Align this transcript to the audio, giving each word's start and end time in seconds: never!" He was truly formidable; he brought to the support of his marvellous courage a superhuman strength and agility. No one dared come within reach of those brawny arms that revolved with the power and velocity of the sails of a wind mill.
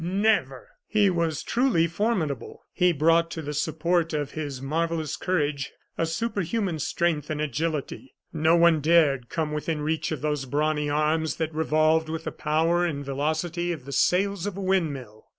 never!" 0.03 0.67
He 0.87 1.11
was 1.11 1.43
truly 1.43 1.85
formidable; 1.85 2.63
he 2.73 2.91
brought 2.91 3.29
to 3.29 3.41
the 3.43 3.53
support 3.53 4.13
of 4.13 4.31
his 4.31 4.59
marvellous 4.59 5.15
courage 5.15 5.73
a 5.95 6.07
superhuman 6.07 6.79
strength 6.79 7.29
and 7.29 7.39
agility. 7.39 8.15
No 8.33 8.55
one 8.55 8.79
dared 8.81 9.29
come 9.29 9.51
within 9.51 9.81
reach 9.81 10.11
of 10.11 10.21
those 10.23 10.45
brawny 10.45 10.89
arms 10.89 11.35
that 11.35 11.53
revolved 11.53 12.09
with 12.09 12.23
the 12.23 12.31
power 12.31 12.83
and 12.83 13.05
velocity 13.05 13.71
of 13.71 13.85
the 13.85 13.91
sails 13.91 14.47
of 14.47 14.57
a 14.57 14.59
wind 14.61 14.91
mill. 14.91 15.25